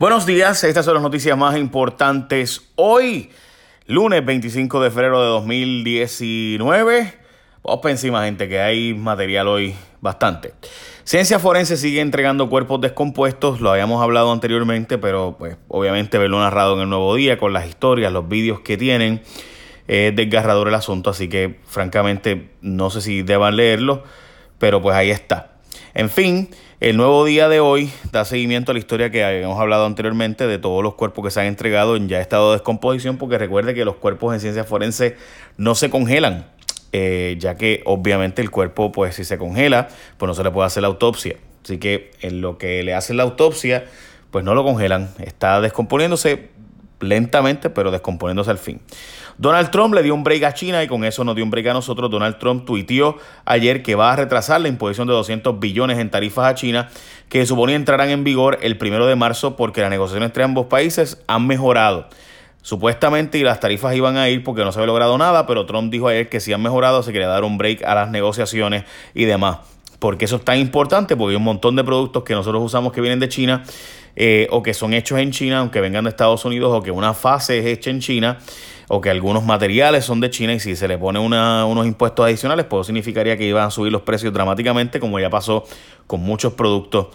[0.00, 3.28] Buenos días, estas son las noticias más importantes hoy,
[3.84, 7.14] lunes 25 de febrero de 2019.
[7.62, 10.54] Vamos para encima, gente, que hay material hoy bastante.
[11.04, 16.76] Ciencia Forense sigue entregando cuerpos descompuestos, lo habíamos hablado anteriormente, pero pues obviamente verlo narrado
[16.76, 19.20] en el nuevo día con las historias, los vídeos que tienen,
[19.86, 24.02] es desgarrador el asunto, así que francamente no sé si deban leerlo,
[24.58, 25.59] pero pues ahí está.
[25.92, 26.48] En fin,
[26.78, 30.58] el nuevo día de hoy da seguimiento a la historia que habíamos hablado anteriormente de
[30.58, 33.84] todos los cuerpos que se han entregado en ya estado de descomposición, porque recuerde que
[33.84, 35.16] los cuerpos en ciencia forense
[35.56, 36.46] no se congelan,
[36.92, 40.68] eh, ya que obviamente el cuerpo, pues si se congela, pues no se le puede
[40.68, 41.36] hacer la autopsia.
[41.64, 43.84] Así que en lo que le hacen la autopsia,
[44.30, 46.50] pues no lo congelan, está descomponiéndose
[47.00, 48.80] lentamente, pero descomponiéndose al fin.
[49.38, 51.68] Donald Trump le dio un break a China y con eso nos dio un break
[51.68, 52.10] a nosotros.
[52.10, 56.46] Donald Trump tuiteó ayer que va a retrasar la imposición de 200 billones en tarifas
[56.46, 56.88] a China,
[57.28, 61.22] que suponía entrarán en vigor el primero de marzo porque las negociaciones entre ambos países
[61.26, 62.08] han mejorado.
[62.62, 65.90] Supuestamente y las tarifas iban a ir porque no se había logrado nada, pero Trump
[65.90, 68.84] dijo ayer que si han mejorado se quería dar un break a las negociaciones
[69.14, 69.58] y demás.
[70.00, 71.16] Porque eso es tan importante?
[71.16, 73.62] Porque hay un montón de productos que nosotros usamos que vienen de China
[74.16, 77.14] eh, o que son hechos en China, aunque vengan de Estados Unidos, o que una
[77.14, 78.38] fase es hecha en China,
[78.88, 82.66] o que algunos materiales son de China y si se le pone unos impuestos adicionales,
[82.66, 85.64] pues significaría que iban a subir los precios dramáticamente, como ya pasó
[86.06, 87.08] con muchos productos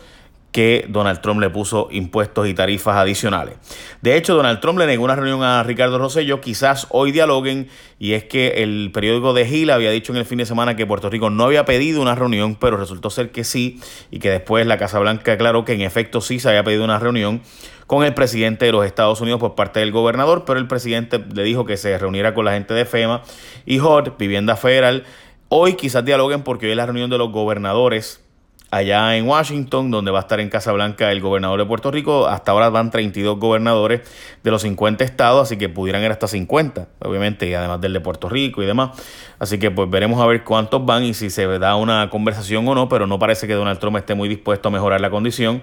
[0.56, 3.56] que Donald Trump le puso impuestos y tarifas adicionales.
[4.02, 7.68] De hecho, Donald Trump le negó una reunión a Ricardo Rosselló, quizás hoy dialoguen,
[8.00, 10.86] y es que el periódico de Gila había dicho en el fin de semana que
[10.86, 13.82] Puerto Rico no había pedido una reunión, pero resultó ser que sí,
[14.12, 17.00] y que después la Casa Blanca aclaró que en efecto sí se había pedido una
[17.00, 17.42] reunión
[17.86, 21.44] con el presidente de los Estados Unidos por parte del gobernador, pero el presidente le
[21.44, 23.24] dijo que se reuniera con la gente de FEMA
[23.66, 25.04] y HOD, Vivienda Federal.
[25.50, 28.25] Hoy quizás dialoguen porque hoy es la reunión de los gobernadores
[28.72, 32.28] allá en Washington, donde va a estar en Casa Blanca el gobernador de Puerto Rico.
[32.28, 34.02] Hasta ahora van 32 gobernadores
[34.44, 38.02] de los 50 estados, así que pudieran ir hasta 50, obviamente, y además del de
[38.02, 38.92] Puerto Rico y demás.
[39.40, 42.76] Así que pues veremos a ver cuántos van y si se da una conversación o
[42.76, 45.62] no, pero no parece que Donald Trump esté muy dispuesto a mejorar la condición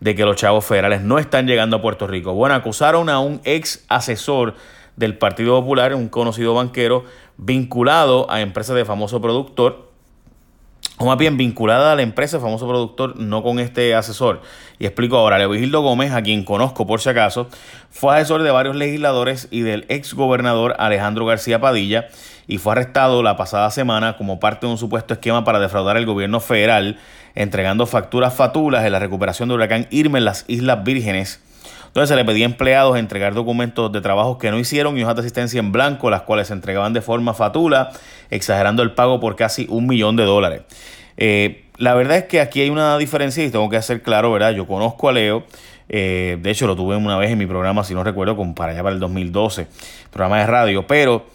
[0.00, 2.34] de que los chavos federales no están llegando a Puerto Rico.
[2.34, 4.54] Bueno, acusaron a un ex asesor
[4.96, 7.04] del Partido Popular, un conocido banquero,
[7.36, 9.93] vinculado a empresas de famoso productor
[10.98, 14.42] o más bien vinculada a la empresa, famoso productor, no con este asesor.
[14.78, 17.48] Y explico ahora, Leovigildo Gómez, a quien conozco por si acaso,
[17.90, 22.08] fue asesor de varios legisladores y del ex gobernador Alejandro García Padilla
[22.46, 26.06] y fue arrestado la pasada semana como parte de un supuesto esquema para defraudar al
[26.06, 26.98] gobierno federal,
[27.34, 31.40] entregando facturas fatulas en la recuperación del huracán Irma en las Islas Vírgenes
[31.94, 35.14] entonces se le pedía a empleados entregar documentos de trabajos que no hicieron y hojas
[35.14, 37.92] de asistencia en blanco, las cuales se entregaban de forma fatula,
[38.30, 40.62] exagerando el pago por casi un millón de dólares.
[41.16, 44.50] Eh, la verdad es que aquí hay una diferencia y tengo que hacer claro, ¿verdad?
[44.50, 45.44] Yo conozco a Leo.
[45.88, 48.72] Eh, de hecho, lo tuve una vez en mi programa, si no recuerdo, como para
[48.72, 49.68] allá para el 2012,
[50.10, 51.26] programa de radio, pero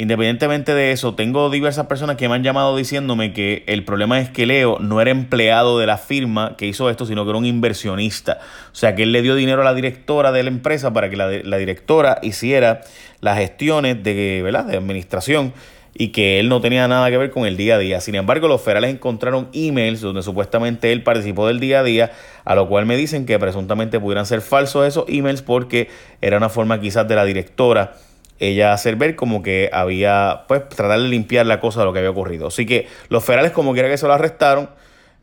[0.00, 4.30] Independientemente de eso, tengo diversas personas que me han llamado diciéndome que el problema es
[4.30, 7.44] que Leo no era empleado de la firma que hizo esto, sino que era un
[7.44, 8.38] inversionista.
[8.70, 11.16] O sea, que él le dio dinero a la directora de la empresa para que
[11.16, 12.82] la, directora hiciera
[13.20, 14.66] las gestiones de, ¿verdad?
[14.66, 15.52] de administración
[15.94, 18.00] y que él no tenía nada que ver con el día a día.
[18.00, 22.12] Sin embargo, los federales encontraron emails donde supuestamente él participó del día a día,
[22.44, 25.88] a lo cual me dicen que presuntamente pudieran ser falsos esos emails porque
[26.20, 27.94] era una forma quizás de la directora
[28.38, 31.98] ella hacer ver como que había, pues, tratar de limpiar la cosa de lo que
[32.00, 32.48] había ocurrido.
[32.48, 34.68] Así que los federales, como quiera que se lo arrestaron,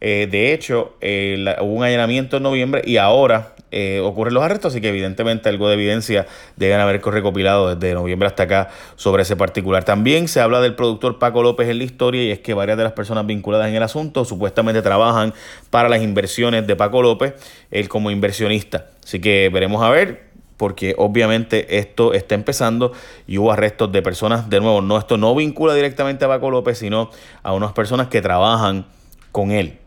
[0.02, 4.74] eh, de hecho, eh, hubo un allanamiento en noviembre y ahora eh, ocurren los arrestos,
[4.74, 6.28] así que evidentemente algo de evidencia
[6.58, 9.84] deben haber recopilado desde noviembre hasta acá sobre ese particular.
[9.84, 12.84] También se habla del productor Paco López en la historia y es que varias de
[12.84, 15.34] las personas vinculadas en el asunto supuestamente trabajan
[15.72, 17.34] para las inversiones de Paco López,
[17.72, 18.88] él como inversionista.
[19.04, 20.25] Así que veremos a ver
[20.58, 22.94] porque obviamente esto está empezando
[23.28, 26.78] y hubo arrestos de personas, de nuevo, no esto no vincula directamente a Paco López,
[26.78, 27.10] sino
[27.44, 28.86] a unas personas que trabajan
[29.32, 29.80] con él.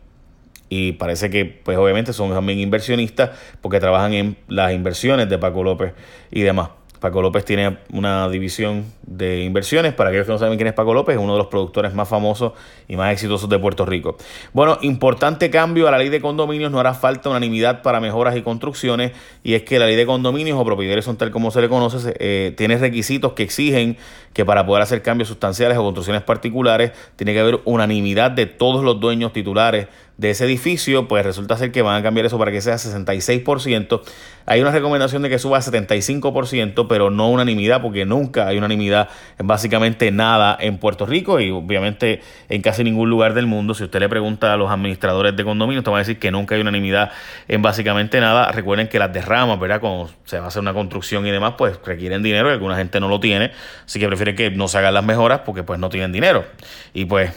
[0.69, 3.31] Y parece que, pues obviamente son también inversionistas
[3.61, 5.93] porque trabajan en las inversiones de Paco López
[6.29, 6.69] y demás.
[6.99, 9.93] Paco López tiene una división de inversiones.
[9.93, 12.09] Para aquellos que no saben quién es Paco López, es uno de los productores más
[12.09, 12.53] famosos
[12.87, 14.17] y más exitosos de Puerto Rico.
[14.53, 16.71] Bueno, importante cambio a la ley de condominios.
[16.71, 19.13] No hará falta unanimidad para mejoras y construcciones.
[19.43, 22.13] Y es que la ley de condominios o propiedades son tal como se le conoce,
[22.19, 23.97] eh, tiene requisitos que exigen
[24.33, 28.83] que para poder hacer cambios sustanciales o construcciones particulares, tiene que haber unanimidad de todos
[28.83, 29.87] los dueños titulares
[30.19, 34.01] de ese edificio, pues resulta ser que van a cambiar eso para que sea 66%.
[34.45, 39.07] Hay una recomendación de que suba a 75%, pero no unanimidad, porque nunca hay unanimidad
[39.37, 42.19] en básicamente nada en Puerto Rico y obviamente
[42.49, 43.73] en casi ningún lugar del mundo.
[43.73, 46.55] Si usted le pregunta a los administradores de condominios, te van a decir que nunca
[46.55, 47.11] hay unanimidad
[47.47, 48.51] en básicamente nada.
[48.51, 49.79] Recuerden que las derramas, ¿verdad?
[49.79, 52.99] Cuando se va a hacer una construcción y demás, pues requieren dinero y alguna gente
[52.99, 53.51] no lo tiene.
[53.85, 56.43] Así que prefiere que no se hagan las mejoras porque pues no tienen dinero.
[56.93, 57.31] Y pues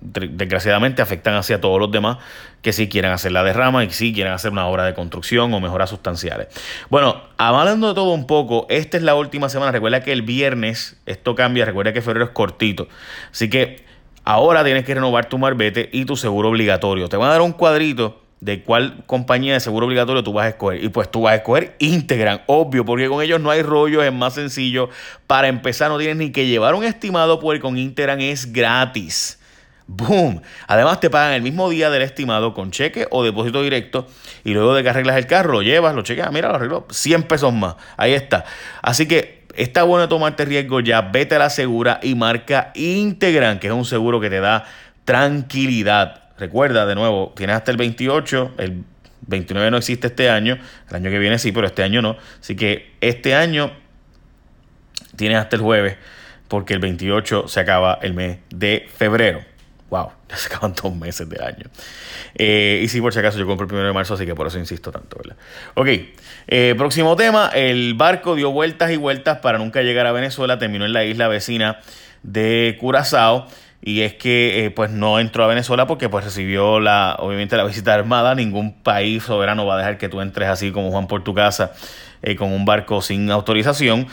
[0.00, 2.18] desgraciadamente afectan hacia todos los demás
[2.62, 5.60] que sí quieren hacer la derrama y sí quieren hacer una obra de construcción o
[5.60, 6.48] mejoras sustanciales.
[6.90, 9.72] Bueno, hablando de todo un poco, esta es la última semana.
[9.72, 11.64] Recuerda que el viernes esto cambia.
[11.64, 12.88] Recuerda que febrero es cortito.
[13.30, 13.84] Así que
[14.24, 17.08] ahora tienes que renovar tu marbete y tu seguro obligatorio.
[17.08, 20.48] Te van a dar un cuadrito de cuál compañía de seguro obligatorio tú vas a
[20.50, 20.82] escoger.
[20.82, 24.12] Y pues tú vas a escoger Integran, obvio, porque con ellos no hay rollo, es
[24.12, 24.90] más sencillo.
[25.26, 29.37] Para empezar, no tienes ni que llevar un estimado, porque con Integran es gratis.
[29.90, 30.42] ¡Boom!
[30.66, 34.06] Además te pagan el mismo día del estimado con cheque o depósito directo
[34.44, 37.22] y luego de que arreglas el carro lo llevas, lo chequeas, mira, lo arreglo, 100
[37.22, 37.76] pesos más.
[37.96, 38.44] Ahí está.
[38.82, 43.68] Así que está bueno tomarte riesgo ya, vete a la segura y marca Integran, que
[43.68, 44.66] es un seguro que te da
[45.06, 46.22] tranquilidad.
[46.36, 48.84] Recuerda, de nuevo, tienes hasta el 28, el
[49.26, 50.58] 29 no existe este año,
[50.90, 52.18] el año que viene sí, pero este año no.
[52.38, 53.72] Así que este año
[55.16, 55.96] tienes hasta el jueves,
[56.46, 59.47] porque el 28 se acaba el mes de febrero.
[59.90, 61.66] Wow, ya se acaban dos meses de año.
[62.34, 64.46] Eh, y sí, por si acaso yo compro el primero de marzo, así que por
[64.46, 65.36] eso insisto tanto, ¿verdad?
[65.74, 65.88] Ok,
[66.48, 67.50] eh, próximo tema.
[67.54, 70.58] El barco dio vueltas y vueltas para nunca llegar a Venezuela.
[70.58, 71.80] Terminó en la isla vecina
[72.22, 73.46] de Curazao.
[73.80, 77.64] Y es que eh, pues no entró a Venezuela porque pues recibió la, obviamente la
[77.64, 78.34] visita armada.
[78.34, 81.72] Ningún país soberano va a dejar que tú entres así como Juan por tu casa
[82.36, 84.08] con un barco sin autorización.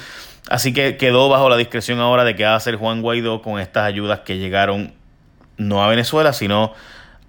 [0.48, 3.60] Así que quedó bajo la discreción ahora de qué va a hacer Juan Guaidó con
[3.60, 4.94] estas ayudas que llegaron
[5.58, 6.74] no a Venezuela, sino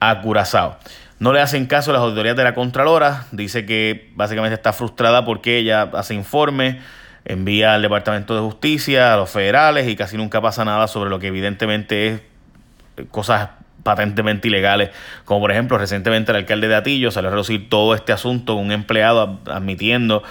[0.00, 0.78] a Curazao.
[1.18, 5.24] No le hacen caso a las autoridades de la Contralora, dice que básicamente está frustrada
[5.24, 6.76] porque ella hace informes,
[7.24, 11.18] envía al Departamento de Justicia, a los federales y casi nunca pasa nada sobre lo
[11.18, 12.20] que evidentemente es
[13.10, 13.50] cosas
[13.82, 14.90] patentemente ilegales,
[15.24, 18.72] como por ejemplo recientemente el alcalde de Atillo salió a reducir todo este asunto, un
[18.72, 20.22] empleado admitiendo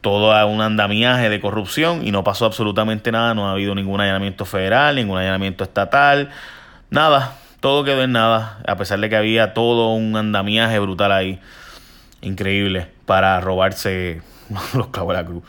[0.00, 4.44] todo un andamiaje de corrupción y no pasó absolutamente nada, no ha habido ningún allanamiento
[4.44, 6.30] federal, ningún allanamiento estatal,
[6.94, 11.40] Nada, todo quedó en nada, a pesar de que había todo un andamiaje brutal ahí.
[12.20, 14.22] Increíble para robarse
[14.74, 15.42] los clavos de la cruz.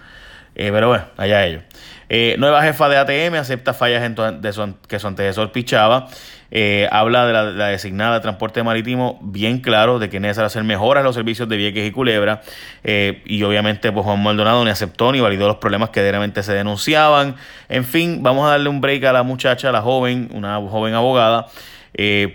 [0.55, 1.61] Eh, pero bueno, allá ellos.
[2.09, 6.07] Eh, nueva jefa de ATM acepta fallas de que su antecesor pichaba.
[6.51, 10.63] Eh, habla de la, designada de transporte marítimo bien claro de que es necesario hacer
[10.63, 12.41] mejoras en los servicios de Vieques y Culebra.
[12.83, 17.35] y obviamente pues Juan Maldonado ni aceptó ni validó los problemas que diariamente se denunciaban.
[17.69, 20.93] En fin, vamos a darle un break a la muchacha, a la joven, una joven
[20.93, 21.47] abogada,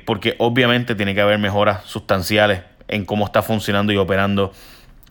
[0.04, 4.52] porque obviamente tiene que haber mejoras sustanciales en cómo está funcionando y operando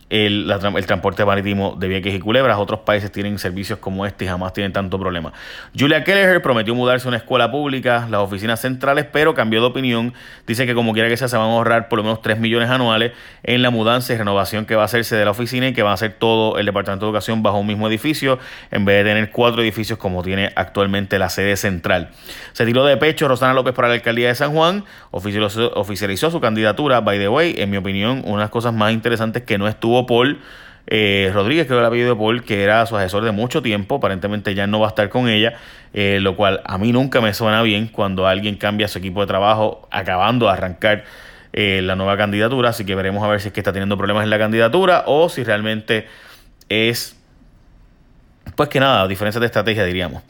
[0.10, 2.58] el, el, transporte marítimo de Vieques y Culebras.
[2.58, 5.34] Otros países tienen servicios como este y jamás tienen tanto problema.
[5.78, 10.14] Julia Kelleher prometió mudarse a una escuela pública, las oficinas centrales, pero cambió de opinión.
[10.48, 12.70] Dice que como quiera que sea, se van a ahorrar por lo menos 3 millones
[12.70, 13.12] anuales
[13.44, 15.92] en la mudanza y renovación que va a hacerse de la oficina y que va
[15.92, 18.40] a hacer todo el Departamento de Educación bajo un mismo edificio,
[18.72, 22.10] en vez de tener cuatro edificios como tiene actualmente la sede central.
[22.54, 26.40] Se tiró de pecho Rosana López para la alcaldía de San Juan, oficializó, oficializó su
[26.42, 29.68] candidatura, by the way, en mi opinión, una de las cosas más interesantes que no
[29.68, 30.40] estuvo Paul
[30.92, 33.96] eh, Rodríguez, que era el apellido de Paul, que era su asesor de mucho tiempo,
[33.96, 35.54] aparentemente ya no va a estar con ella,
[35.94, 39.28] eh, lo cual a mí nunca me suena bien cuando alguien cambia su equipo de
[39.28, 41.04] trabajo acabando de arrancar
[41.54, 44.24] eh, la nueva candidatura, así que veremos a ver si es que está teniendo problemas
[44.24, 46.08] en la candidatura o si realmente
[46.70, 47.16] es
[48.56, 50.24] pues que nada, diferencias de estrategia diríamos.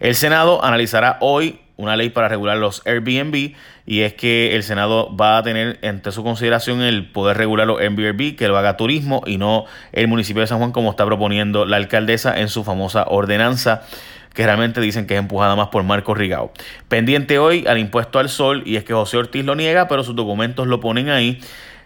[0.00, 3.54] El Senado analizará hoy una ley para regular los Airbnb
[3.86, 7.80] y es que el Senado va a tener entre su consideración el poder regular los
[7.80, 11.66] Airbnb, que lo haga turismo y no el municipio de San Juan como está proponiendo
[11.66, 13.82] la alcaldesa en su famosa ordenanza
[14.36, 16.52] que realmente dicen que es empujada más por Marco Rigao.
[16.88, 20.14] Pendiente hoy al impuesto al sol y es que José Ortiz lo niega, pero sus
[20.14, 21.40] documentos lo ponen ahí.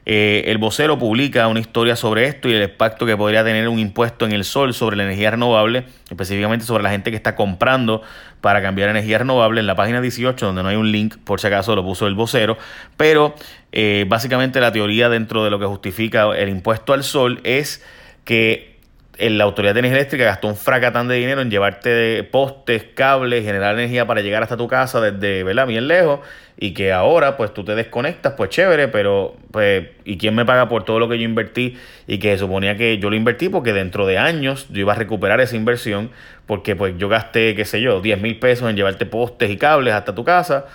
[0.06, 3.78] Eh, el vocero publica una historia sobre esto y el impacto que podría tener un
[3.78, 8.02] impuesto en el sol sobre la energía renovable, específicamente sobre la gente que está comprando
[8.40, 11.46] para cambiar energía renovable en la página 18, donde no hay un link, por si
[11.46, 12.56] acaso lo puso el vocero,
[12.96, 13.34] pero
[13.72, 17.84] eh, básicamente la teoría dentro de lo que justifica el impuesto al sol es
[18.24, 18.79] que
[19.28, 23.74] la Autoridad de Energía Eléctrica gastó un fracatán de dinero en llevarte postes, cables, generar
[23.74, 25.66] energía para llegar hasta tu casa desde, ¿verdad?
[25.66, 26.20] Bien lejos
[26.56, 30.68] y que ahora pues tú te desconectas, pues chévere, pero pues ¿y quién me paga
[30.68, 31.76] por todo lo que yo invertí?
[32.06, 35.40] Y que suponía que yo lo invertí porque dentro de años yo iba a recuperar
[35.40, 36.10] esa inversión
[36.46, 39.92] porque pues yo gasté, qué sé yo, 10 mil pesos en llevarte postes y cables
[39.92, 40.66] hasta tu casa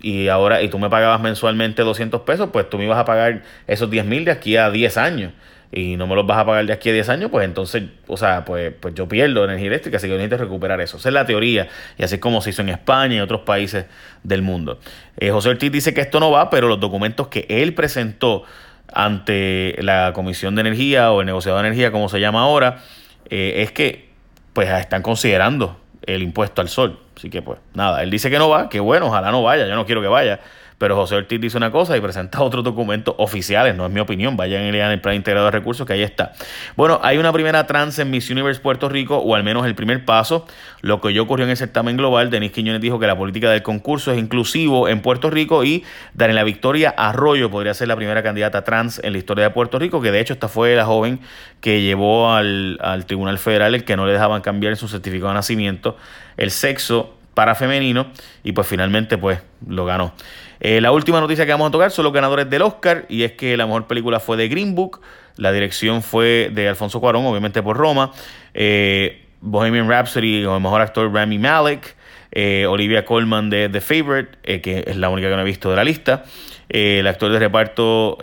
[0.00, 3.42] y ahora y tú me pagabas mensualmente 200 pesos, pues tú me ibas a pagar
[3.66, 5.32] esos 10 mil de aquí a 10 años
[5.74, 8.18] y no me los vas a pagar de aquí a 10 años, pues entonces, o
[8.18, 10.98] sea, pues, pues yo pierdo energía eléctrica, así que necesito recuperar eso.
[10.98, 13.86] Esa es la teoría, y así es como se hizo en España y otros países
[14.22, 14.78] del mundo.
[15.16, 18.44] Eh, José Ortiz dice que esto no va, pero los documentos que él presentó
[18.92, 22.82] ante la Comisión de Energía o el negociado de energía, como se llama ahora,
[23.30, 24.10] eh, es que
[24.52, 27.00] pues están considerando el impuesto al sol.
[27.16, 29.74] Así que pues nada, él dice que no va, que bueno, ojalá no vaya, yo
[29.74, 30.40] no quiero que vaya.
[30.82, 34.36] Pero José Ortiz dice una cosa y presenta otros documentos oficiales, no es mi opinión,
[34.36, 36.32] vayan en el plan integrado de recursos que ahí está.
[36.74, 40.04] Bueno, hay una primera trance en Miss Universe Puerto Rico, o al menos el primer
[40.04, 40.44] paso.
[40.80, 43.62] Lo que yo ocurrió en el certamen global, Denis Quiñones dijo que la política del
[43.62, 45.84] concurso es inclusivo en Puerto Rico y
[46.14, 50.02] Daniela Victoria Arroyo podría ser la primera candidata trans en la historia de Puerto Rico,
[50.02, 51.20] que de hecho esta fue la joven
[51.60, 55.28] que llevó al, al Tribunal Federal el que no le dejaban cambiar en su certificado
[55.28, 55.96] de nacimiento
[56.36, 58.08] el sexo para femenino
[58.44, 60.12] y pues finalmente pues lo ganó.
[60.60, 63.32] Eh, la última noticia que vamos a tocar son los ganadores del Oscar y es
[63.32, 65.00] que la mejor película fue de Green Book,
[65.36, 68.12] la dirección fue de Alfonso Cuarón, obviamente por Roma,
[68.54, 71.96] eh, Bohemian Rhapsody o el mejor actor Rami Malek,
[72.30, 75.76] eh, Olivia Colman de The Favorite, que es la única que no he visto de
[75.76, 76.24] la lista,
[76.68, 78.18] el actor de reparto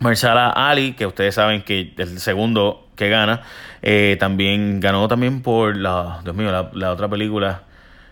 [0.00, 3.42] Marsala Ali, que ustedes saben que el segundo que gana,
[4.18, 7.62] también ganó también por la, Dios mío, la otra película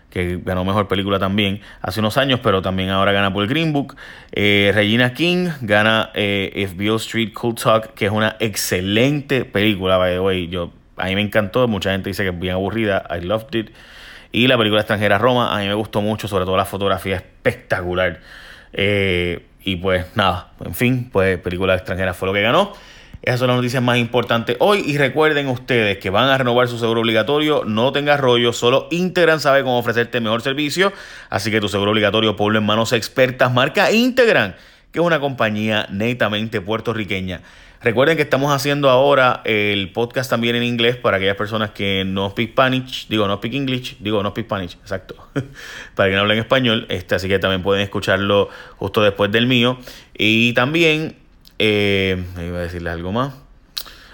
[0.09, 3.71] que ganó mejor película también hace unos años, pero también ahora gana por el Green
[3.73, 3.95] Book.
[4.31, 9.97] Eh, Regina King gana eh, If Bill Street Could Talk, que es una excelente película,
[9.97, 10.47] by the way.
[10.47, 13.71] Yo, a mí me encantó, mucha gente dice que es bien aburrida, I loved it.
[14.31, 18.19] Y la película extranjera Roma, a mí me gustó mucho, sobre todo la fotografía espectacular.
[18.73, 22.73] Eh, y pues nada, en fin, pues película extranjera fue lo que ganó.
[23.21, 24.83] Esas son las noticias más importantes hoy.
[24.85, 27.63] Y recuerden ustedes que van a renovar su seguro obligatorio.
[27.65, 30.93] No tengas rollo, solo Integran sabe cómo ofrecerte mejor servicio.
[31.29, 33.51] Así que tu seguro obligatorio ponlo en manos expertas.
[33.51, 34.55] Marca Integran,
[34.91, 37.41] que es una compañía netamente puertorriqueña.
[37.81, 42.29] Recuerden que estamos haciendo ahora el podcast también en inglés para aquellas personas que no
[42.31, 45.15] speak Spanish, digo no speak English, digo no speak Spanish, exacto,
[45.95, 49.77] para que no hablen español, este, así que también pueden escucharlo justo después del mío.
[50.13, 51.15] Y también
[51.59, 53.33] eh, iba a decirles algo más.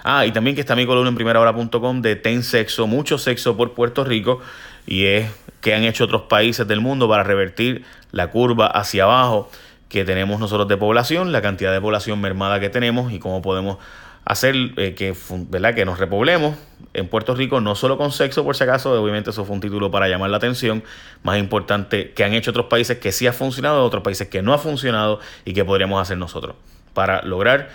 [0.03, 3.73] Ah, y también que está mi columna en primerahora.com de Ten Sexo, mucho sexo por
[3.73, 4.39] Puerto Rico,
[4.85, 9.49] y es que han hecho otros países del mundo para revertir la curva hacia abajo
[9.89, 13.77] que tenemos nosotros de población, la cantidad de población mermada que tenemos y cómo podemos
[14.25, 15.15] hacer eh, que,
[15.49, 15.73] ¿verdad?
[15.73, 16.55] que nos repoblemos
[16.93, 19.89] en Puerto Rico, no solo con sexo, por si acaso, obviamente eso fue un título
[19.89, 20.83] para llamar la atención,
[21.23, 24.53] más importante que han hecho otros países que sí ha funcionado, otros países que no
[24.53, 26.55] ha funcionado y que podríamos hacer nosotros
[26.95, 27.69] para lograr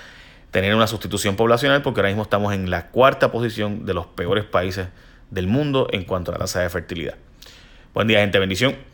[0.50, 4.44] tener una sustitución poblacional, porque ahora mismo estamos en la cuarta posición de los peores
[4.44, 4.88] países
[5.30, 7.14] del mundo en cuanto a la tasa de fertilidad.
[7.94, 8.89] Buen día, gente, bendición.